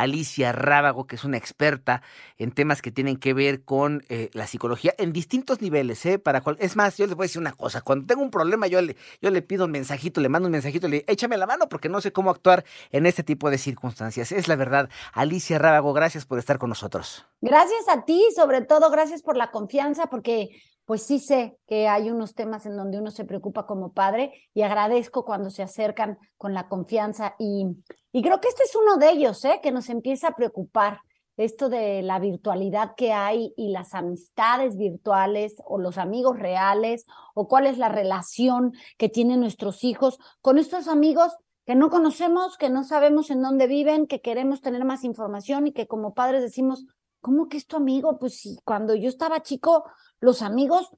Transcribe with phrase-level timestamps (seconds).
[0.00, 2.02] Alicia Rábago, que es una experta
[2.38, 6.04] en temas que tienen que ver con eh, la psicología en distintos niveles.
[6.06, 6.18] ¿eh?
[6.18, 7.82] Para es más, yo les voy a decir una cosa.
[7.82, 10.88] Cuando tengo un problema, yo le, yo le pido un mensajito, le mando un mensajito,
[10.88, 14.32] le échame la mano porque no sé cómo actuar en este tipo de circunstancias.
[14.32, 14.88] Es la verdad.
[15.12, 17.26] Alicia Rábago, gracias por estar con nosotros.
[17.42, 20.50] Gracias a ti, sobre todo gracias por la confianza, porque
[20.90, 24.62] pues sí sé que hay unos temas en donde uno se preocupa como padre y
[24.62, 27.64] agradezco cuando se acercan con la confianza y,
[28.10, 29.60] y creo que este es uno de ellos, ¿eh?
[29.62, 30.98] que nos empieza a preocupar
[31.36, 37.46] esto de la virtualidad que hay y las amistades virtuales o los amigos reales o
[37.46, 42.68] cuál es la relación que tienen nuestros hijos con estos amigos que no conocemos, que
[42.68, 46.84] no sabemos en dónde viven, que queremos tener más información y que como padres decimos,
[47.20, 48.18] ¿cómo que es tu amigo?
[48.18, 49.84] Pues si cuando yo estaba chico,
[50.20, 50.90] los amigos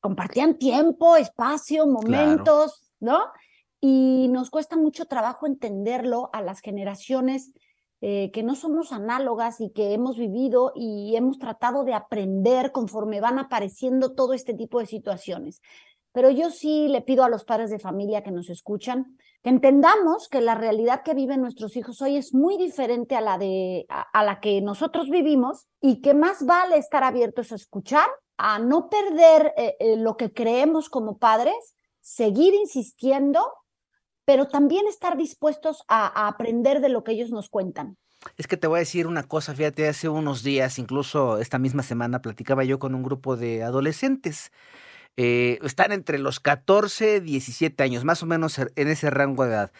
[0.00, 3.20] compartían tiempo, espacio, momentos, ¿no?
[3.80, 7.52] Y nos cuesta mucho trabajo entenderlo a las generaciones
[8.00, 13.20] eh, que no somos análogas y que hemos vivido y hemos tratado de aprender conforme
[13.20, 15.62] van apareciendo todo este tipo de situaciones.
[16.12, 20.28] Pero yo sí le pido a los padres de familia que nos escuchan que entendamos
[20.28, 24.24] que la realidad que viven nuestros hijos hoy es muy diferente a la de a,
[24.24, 29.52] la que nosotros vivimos y que más vale estar abiertos a escuchar, a no perder
[29.56, 33.44] eh, eh, lo que creemos como padres, seguir insistiendo,
[34.24, 37.96] pero también estar dispuestos a, a aprender de lo que ellos nos cuentan.
[38.36, 41.82] Es que te voy a decir una cosa, fíjate, hace unos días, incluso esta misma
[41.82, 44.52] semana, platicaba yo con un grupo de adolescentes
[45.16, 49.72] eh, están entre los 14, 17 años, más o menos en ese rango de edad.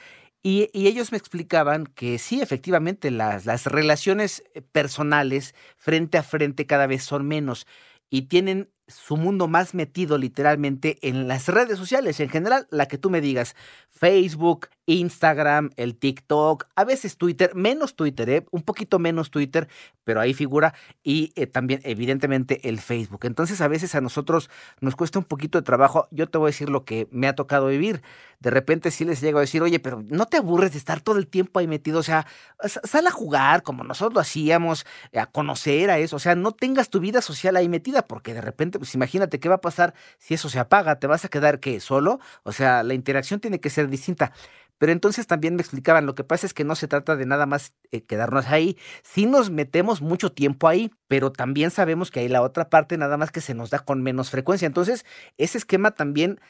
[0.42, 6.66] Y, ellos me explicaban que sí, efectivamente, las, las relaciones eh, personales frente a frente
[6.66, 7.66] cada vez son menos
[8.10, 12.98] y tienen su mundo más metido literalmente en las redes sociales, en general, la que
[12.98, 13.54] tú me digas,
[13.88, 18.46] Facebook, Instagram, el TikTok, a veces Twitter, menos Twitter, ¿eh?
[18.50, 19.68] un poquito menos Twitter,
[20.04, 23.20] pero ahí figura, y eh, también evidentemente el Facebook.
[23.22, 24.50] Entonces a veces a nosotros
[24.80, 27.34] nos cuesta un poquito de trabajo, yo te voy a decir lo que me ha
[27.34, 28.02] tocado vivir,
[28.40, 31.18] de repente sí les llego a decir, oye, pero no te aburres de estar todo
[31.18, 32.26] el tiempo ahí metido, o sea,
[32.64, 36.90] sal a jugar como nosotros lo hacíamos, a conocer a eso, o sea, no tengas
[36.90, 40.34] tu vida social ahí metida, porque de repente, pues imagínate qué va a pasar si
[40.34, 43.70] eso se apaga, te vas a quedar que solo, o sea, la interacción tiene que
[43.70, 44.32] ser distinta.
[44.82, 47.46] Pero entonces también me explicaban, lo que pasa es que no se trata de nada
[47.46, 52.28] más eh, quedarnos ahí, sí nos metemos mucho tiempo ahí, pero también sabemos que hay
[52.28, 54.66] la otra parte, nada más que se nos da con menos frecuencia.
[54.66, 55.06] Entonces,
[55.38, 56.40] ese esquema también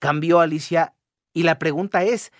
[0.00, 0.94] cambió, Alicia,
[1.32, 2.32] y la pregunta es,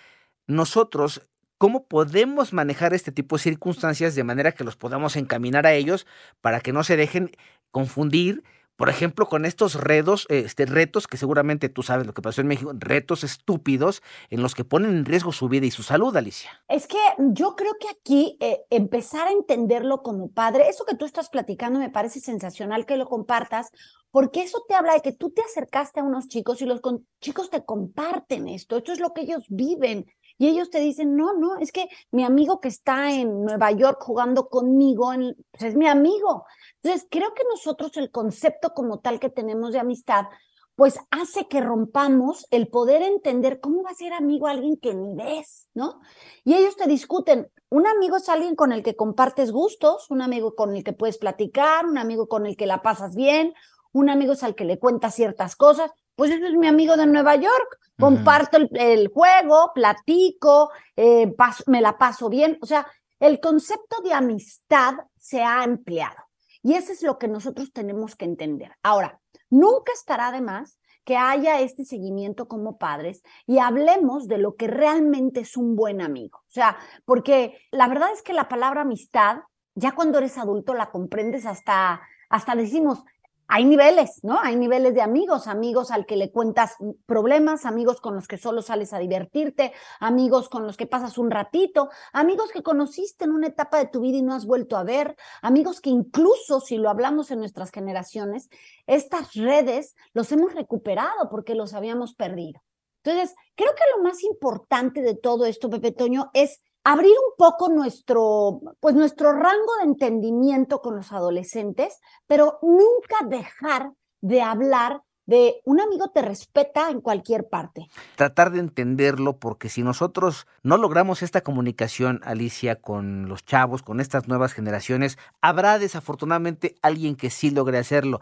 [0.45, 5.73] nosotros, ¿cómo podemos manejar este tipo de circunstancias de manera que los podamos encaminar a
[5.73, 6.05] ellos
[6.41, 7.31] para que no se dejen
[7.71, 8.43] confundir
[8.79, 12.47] por ejemplo, con estos retos, este, retos que seguramente tú sabes lo que pasó en
[12.47, 16.49] México, retos estúpidos en los que ponen en riesgo su vida y su salud, Alicia.
[16.69, 21.03] Es que yo creo que aquí eh, empezar a entenderlo como padre, eso que tú
[21.03, 23.69] estás platicando me parece sensacional que lo compartas,
[24.11, 26.79] porque eso te habla de que tú te acercaste a unos chicos y los
[27.19, 30.05] chicos te comparten esto, esto es lo que ellos viven.
[30.39, 34.01] Y ellos te dicen, no, no, es que mi amigo que está en Nueva York
[34.01, 35.11] jugando conmigo,
[35.51, 36.45] pues es mi amigo.
[36.81, 40.27] Entonces, creo que nosotros el concepto como tal que tenemos de amistad,
[40.75, 45.13] pues hace que rompamos el poder entender cómo va a ser amigo alguien que ni
[45.13, 45.99] ves, ¿no?
[46.45, 50.55] Y ellos te discuten, un amigo es alguien con el que compartes gustos, un amigo
[50.55, 53.53] con el que puedes platicar, un amigo con el que la pasas bien,
[53.91, 57.07] un amigo es al que le cuentas ciertas cosas, pues ese es mi amigo de
[57.07, 61.33] Nueva York, comparto el, juego, platico, eh,
[61.67, 62.85] me la paso bien, o sea,
[63.21, 66.17] el concepto de amistad se ha ampliado
[66.61, 68.73] y eso es lo que nosotros tenemos que entender.
[68.83, 74.57] Ahora, nunca estará de más que haya este seguimiento como padres y hablemos de lo
[74.57, 76.39] que realmente es un buen amigo.
[76.39, 76.75] O sea,
[77.05, 79.37] porque la verdad es que la palabra amistad,
[79.73, 83.05] ya cuando eres adulto la comprendes hasta, hasta decimos,
[83.51, 84.39] hay niveles, ¿no?
[84.39, 86.75] Hay niveles de amigos, amigos al que le cuentas
[87.07, 91.31] problemas, amigos con los que solo sales a divertirte, amigos con los que pasas un
[91.31, 94.83] ratito, amigos que conociste en una etapa de tu vida y no has vuelto a
[94.83, 98.49] ver, amigos que incluso si lo hablamos en nuestras generaciones,
[98.85, 102.61] estas redes los hemos recuperado porque los habíamos perdido.
[103.03, 107.69] Entonces, creo que lo más importante de todo esto, Pepe Toño, es abrir un poco
[107.69, 113.91] nuestro, pues nuestro rango de entendimiento con los adolescentes, pero nunca dejar
[114.21, 117.87] de hablar de un amigo te respeta en cualquier parte.
[118.15, 123.99] Tratar de entenderlo porque si nosotros no logramos esta comunicación, Alicia, con los chavos, con
[123.99, 128.21] estas nuevas generaciones, habrá desafortunadamente alguien que sí logre hacerlo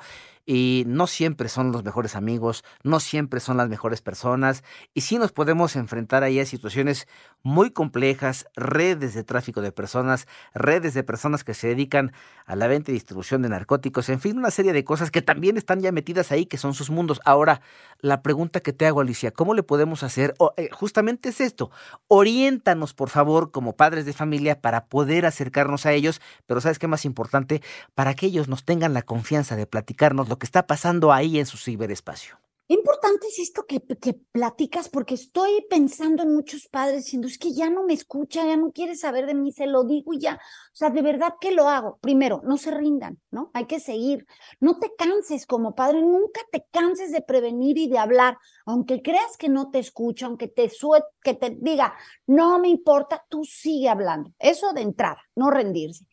[0.50, 4.64] y no siempre son los mejores amigos, no siempre son las mejores personas
[4.94, 7.08] y sí nos podemos enfrentar ahí a situaciones
[7.44, 12.14] muy complejas, redes de tráfico de personas, redes de personas que se dedican
[12.46, 15.58] a la venta y distribución de narcóticos, en fin, una serie de cosas que también
[15.58, 17.20] están ya metidas ahí, que son sus mundos.
[17.26, 17.60] Ahora,
[18.00, 20.34] la pregunta que te hago, Alicia, ¿cómo le podemos hacer?
[20.56, 21.72] Eh, justamente es esto,
[22.08, 26.88] oriéntanos, por favor, como padres de familia, para poder acercarnos a ellos, pero ¿sabes qué
[26.88, 27.62] más importante?
[27.96, 31.57] Para que ellos nos tengan la confianza de platicarnos que está pasando ahí en su
[31.57, 32.38] ciberespacio.
[32.69, 37.69] Importante es esto que, platicas, porque estoy pensando en muchos padres diciendo, es que ya
[37.69, 40.34] no me escucha, ya no quiere saber de mí, se lo digo y ya.
[40.36, 41.98] O sea, de verdad que lo hago.
[42.01, 43.51] Primero, no se rindan, ¿no?
[43.54, 44.28] Hay que seguir.
[44.60, 48.38] No te canses como padre, nunca te canses de prevenir y de hablar.
[48.66, 51.94] Aunque creas que no te escucha, aunque te sue que te diga,
[52.25, 54.33] no me importa, tú sigue hablando.
[54.40, 56.06] Eso de entrada, no rendirse.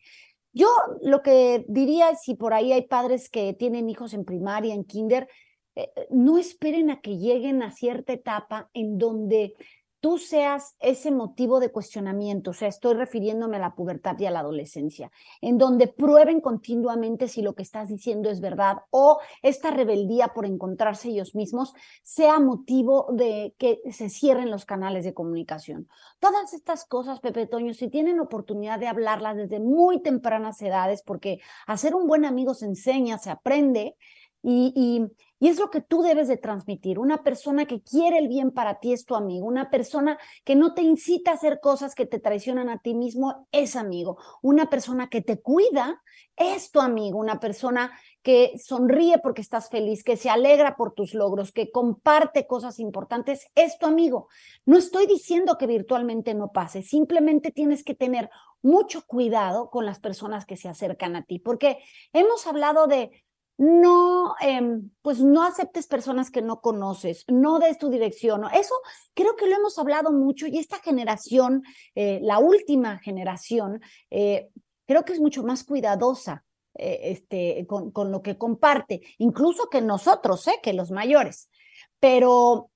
[0.55, 0.69] Yo
[1.01, 5.27] lo que diría, si por ahí hay padres que tienen hijos en primaria, en kinder,
[5.75, 9.53] eh, no esperen a que lleguen a cierta etapa en donde
[10.05, 14.29] tú seas ese motivo de cuestionamiento, o sea, estoy refiriéndome a la pubertad y a
[14.29, 15.11] la adolescencia,
[15.41, 20.45] en donde prueben continuamente si lo que estás diciendo es verdad o esta rebeldía por
[20.45, 21.73] encontrarse ellos mismos
[22.03, 25.87] sea motivo de que se cierren los canales de comunicación.
[26.19, 31.39] Todas estas cosas, Pepe Toño, si tienen oportunidad de hablarlas desde muy tempranas edades, porque
[31.65, 33.95] hacer un buen amigo se enseña, se aprende,
[34.47, 36.97] y, es lo que tú debes de transmitir.
[36.97, 39.45] Una persona que quiere el bien para ti es tu amigo.
[39.45, 43.47] Una persona que no te incita a hacer cosas que te traicionan a ti mismo
[43.51, 44.17] es amigo.
[44.41, 46.01] Una persona que te cuida
[46.35, 47.19] es tu amigo.
[47.19, 47.91] Una persona
[48.23, 53.47] que sonríe porque estás feliz, que se alegra por tus logros, que comparte cosas importantes,
[53.53, 54.29] es tu amigo.
[54.65, 58.31] No estoy diciendo que virtualmente no pase, simplemente tienes que tener
[58.63, 61.77] mucho cuidado con las personas que se acercan a ti, porque
[62.13, 63.24] hemos hablado de
[63.57, 68.43] no, em, pues no aceptes personas que no conoces, no des tu dirección.
[68.53, 68.75] Eso
[69.13, 71.63] creo que lo hemos hablado mucho y esta generación,
[71.95, 74.49] eh, la última generación, eh,
[74.85, 76.43] creo que es mucho más cuidadosa
[76.73, 81.49] eh, este, con, con, lo que comparte, incluso que nosotros, que los mayores.
[81.99, 82.71] Pero,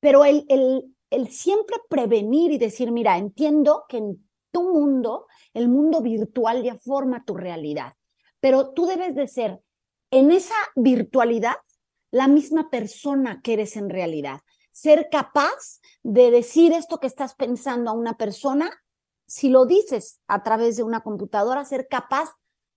[0.00, 5.68] pero el, el, el siempre prevenir y decir, mira, entiendo que en tu mundo, el
[5.68, 7.92] mundo virtual ya forma tu realidad,
[8.40, 9.60] pero tú debes de ser
[10.14, 11.56] en esa virtualidad
[12.12, 14.40] la misma persona que eres en realidad.
[14.70, 18.70] Ser capaz de decir esto que estás pensando a una persona,
[19.26, 22.30] si lo dices a través de una computadora, ser capaz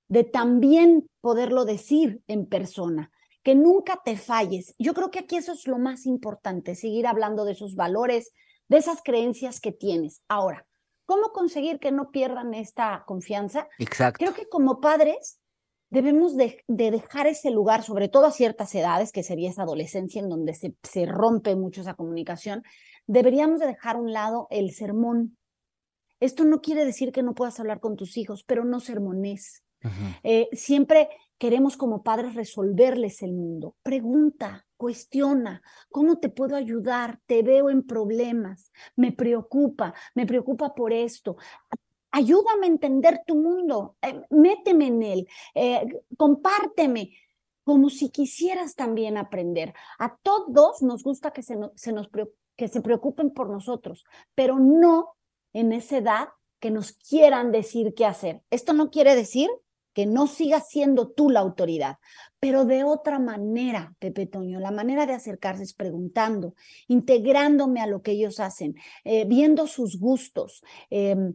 [0.08, 3.12] de también poderlo decir en persona,
[3.44, 4.74] que nunca te falles.
[4.80, 8.34] Yo creo que aquí eso es lo más importante, seguir hablando de esos valores,
[8.68, 10.24] de esas creencias que tienes.
[10.28, 10.66] Ahora,
[11.06, 13.68] ¿cómo conseguir que no pierdan esta confianza?
[13.78, 14.18] Exacto.
[14.18, 15.40] Creo que como padres
[15.90, 20.30] debemos de, dejar ese lugar, sobre todo a ciertas edades, que sería esa adolescencia en
[20.30, 22.64] donde se, se rompe mucho esa comunicación,
[23.06, 25.38] deberíamos de dejar a un lado el sermón.
[26.20, 29.64] Esto no quiere decir que no puedas hablar con tus hijos, pero no sermones.
[30.24, 33.76] Eh, siempre queremos como padres resolverles el mundo.
[33.84, 37.20] Pregunta, cuestiona, ¿cómo te puedo ayudar?
[37.28, 41.38] Te veo en problemas, me preocupa, me preocupa por esto
[42.12, 45.88] ayúdame a entender tu mundo, eh, méteme en él, eh,
[46.18, 47.12] compárteme,
[47.64, 49.74] como si quisieras también aprender.
[50.00, 52.10] A todos nos gusta que se, nos
[52.56, 55.16] que se preocupen por nosotros, pero no
[55.54, 56.28] en esa edad
[56.60, 58.42] que nos quieran decir qué hacer.
[58.50, 59.50] Esto no quiere decir
[59.94, 61.98] que no sigas siendo tú la autoridad,
[62.40, 66.54] pero de otra manera, Pepe Toño, la manera de acercarse es preguntando,
[66.88, 71.34] integrándome a lo que ellos hacen, eh, viendo sus gustos, em,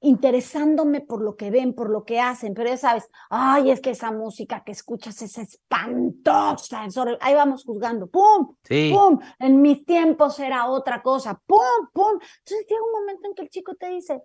[0.00, 3.90] interesándome por lo que ven, por lo que hacen, pero ya sabes, ay, es que
[3.90, 6.86] esa música que escuchas es espantosa,
[7.20, 12.18] ahí vamos juzgando, pum, pum, en mis tiempos era otra cosa, pum, pum.
[12.38, 14.22] Entonces llega un momento en que el chico te dice,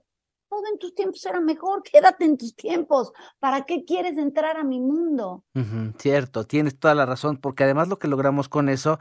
[0.49, 3.11] todo en tus tiempos era mejor, quédate en tus tiempos.
[3.39, 5.43] ¿Para qué quieres entrar a mi mundo?
[5.97, 8.99] Cierto, tienes toda la razón, porque además lo que logramos con eso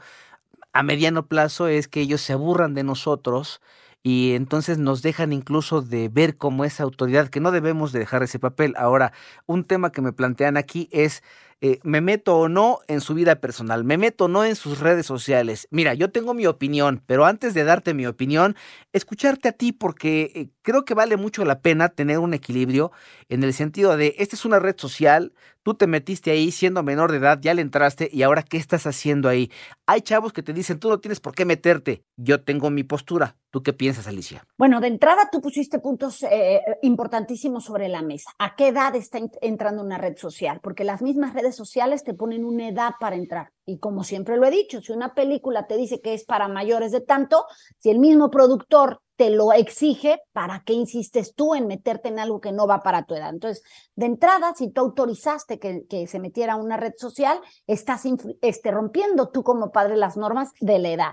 [0.71, 3.61] a mediano plazo es que ellos se aburran de nosotros
[4.03, 8.21] y entonces nos dejan incluso de ver como esa autoridad, que no debemos de dejar
[8.23, 8.73] ese papel.
[8.77, 9.13] Ahora,
[9.45, 11.23] un tema que me plantean aquí es,
[11.65, 13.85] eh, ¿me meto o no en su vida personal?
[13.85, 15.65] ¿Me meto o no en sus redes sociales?
[15.71, 18.57] Mira, yo tengo mi opinión, pero antes de darte mi opinión,
[18.91, 22.91] escucharte a ti porque eh, creo que vale mucho la pena tener un equilibrio
[23.29, 25.31] en el sentido de, esta es una red social,
[25.63, 28.85] tú te metiste ahí siendo menor de edad, ya le entraste y ahora ¿qué estás
[28.85, 29.49] haciendo ahí?
[29.85, 33.37] Hay chavos que te dicen, tú no tienes por qué meterte, yo tengo mi postura.
[33.51, 34.43] ¿Tú qué piensas, Alicia?
[34.57, 38.31] Bueno, de entrada tú pusiste puntos eh, importantísimos sobre la mesa.
[38.39, 40.59] ¿A qué edad está ent- entrando una red social?
[40.63, 43.51] Porque las mismas redes sociales te ponen una edad para entrar.
[43.65, 46.91] Y como siempre lo he dicho, si una película te dice que es para mayores
[46.91, 47.45] de tanto,
[47.79, 52.41] si el mismo productor te lo exige, ¿para qué insistes tú en meterte en algo
[52.41, 53.29] que no va para tu edad?
[53.29, 53.63] Entonces,
[53.95, 58.03] de entrada, si tú autorizaste que, se metiera a una red social, estás
[58.41, 61.11] este, rompiendo tú como padre las normas de la edad.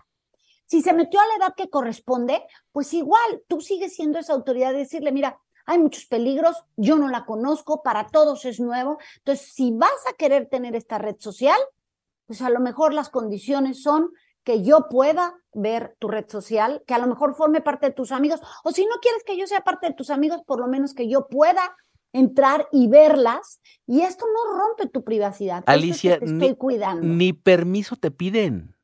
[0.66, 2.42] Si se metió a la edad que corresponde,
[2.73, 7.09] pues igual tú sigues siendo esa autoridad de decirle, mira, hay muchos peligros, yo no
[7.09, 8.99] la conozco, para todos es nuevo.
[9.19, 11.59] Entonces, si vas a querer tener esta red social,
[12.26, 14.11] pues a lo mejor las condiciones son
[14.45, 18.11] que yo pueda ver tu red social, que a lo mejor forme parte de tus
[18.12, 20.95] amigos, o si no quieres que yo sea parte de tus amigos, por lo menos
[20.95, 21.76] que yo pueda
[22.12, 25.59] entrar y verlas, y esto no rompe tu privacidad.
[25.59, 27.07] Esto es que Alicia, ni- estoy cuidando.
[27.07, 28.75] Ni permiso te piden.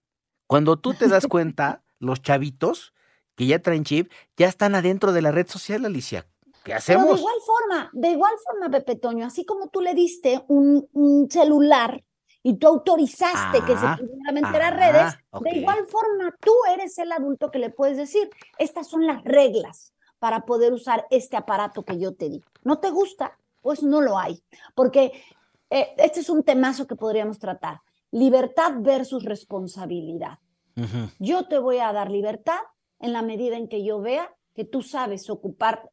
[0.47, 2.93] Cuando tú te das cuenta, los chavitos
[3.35, 6.27] que ya traen chip, ya están adentro de la red social, Alicia.
[6.67, 10.43] ¿Qué Pero de igual forma, de igual forma, Pepe Toño, así como tú le diste
[10.49, 12.03] un, un celular
[12.43, 16.53] y tú autorizaste que se Ah, pudiera meter a ah, redes, de igual forma tú
[16.75, 21.37] eres el adulto que le puedes decir, estas son las reglas para poder usar este
[21.37, 22.43] aparato que yo te di.
[22.65, 23.39] ¿No te gusta?
[23.61, 24.43] Pues no lo hay,
[24.75, 25.13] porque
[25.71, 27.81] eh, este es un temazo que podríamos tratar.
[28.11, 30.41] Libertad versus responsabilidad.
[31.21, 32.59] Yo te voy a dar libertad
[32.99, 35.91] en la medida en que yo vea que tú sabes ocupar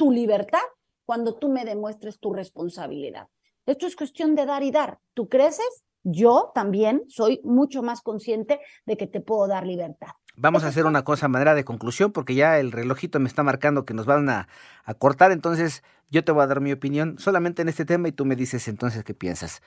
[0.00, 0.62] tu libertad
[1.04, 3.28] cuando tú me demuestres tu responsabilidad.
[3.66, 4.98] Esto es cuestión de dar y dar.
[5.12, 10.12] Tú creces, yo también soy mucho más consciente de que te puedo dar libertad.
[10.36, 13.42] Vamos a hacer una cosa a manera de conclusión, porque ya el relojito me está
[13.42, 14.48] marcando que nos van a,
[14.84, 15.32] a cortar.
[15.32, 18.36] Entonces, yo te voy a dar mi opinión solamente en este tema y tú me
[18.36, 19.60] dices entonces qué piensas.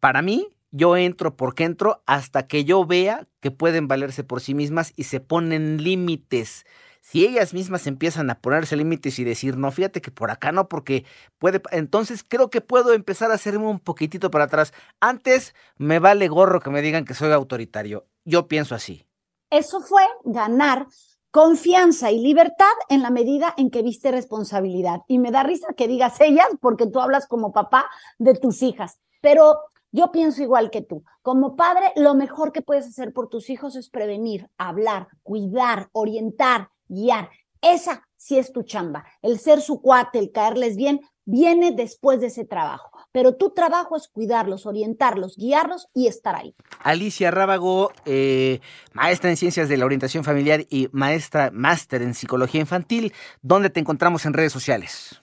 [0.00, 4.54] Para mí, yo entro porque entro hasta que yo vea que pueden valerse por sí
[4.54, 6.64] mismas y se ponen límites.
[7.08, 10.68] Si ellas mismas empiezan a ponerse límites y decir, no, fíjate que por acá no,
[10.68, 11.04] porque
[11.38, 14.72] puede, entonces creo que puedo empezar a hacerme un poquitito para atrás.
[14.98, 18.06] Antes me vale gorro que me digan que soy autoritario.
[18.24, 19.06] Yo pienso así.
[19.50, 20.88] Eso fue ganar
[21.30, 25.02] confianza y libertad en la medida en que viste responsabilidad.
[25.06, 28.98] Y me da risa que digas ellas porque tú hablas como papá de tus hijas.
[29.20, 29.60] Pero
[29.92, 31.04] yo pienso igual que tú.
[31.22, 36.70] Como padre, lo mejor que puedes hacer por tus hijos es prevenir, hablar, cuidar, orientar,
[36.88, 37.30] guiar.
[37.60, 39.04] Esa sí es tu chamba.
[39.22, 42.90] El ser su cuate, el caerles bien, viene después de ese trabajo.
[43.12, 46.54] Pero tu trabajo es cuidarlos, orientarlos, guiarlos y estar ahí.
[46.80, 48.60] Alicia Rábago, eh,
[48.92, 53.12] maestra en ciencias de la orientación familiar y maestra máster en psicología infantil.
[53.42, 55.20] ¿Dónde te encontramos en redes sociales?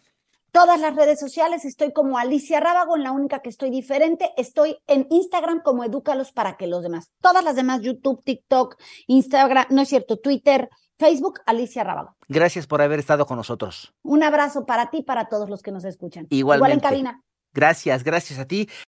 [0.52, 4.78] Todas las redes sociales estoy como Alicia Rábago, en la única que estoy diferente, estoy
[4.86, 7.10] en Instagram como Edúcalos para que los demás.
[7.22, 8.76] Todas las demás, YouTube, TikTok,
[9.08, 10.70] Instagram, no es cierto, Twitter,
[11.04, 12.16] Facebook, Alicia Rábago.
[12.30, 13.94] Gracias por haber estado con nosotros.
[14.04, 16.28] Un abrazo para ti y para todos los que nos escuchan.
[16.30, 16.38] Igualmente.
[16.40, 17.24] Igual en cabina.
[17.54, 18.70] Gracias, gracias a ti.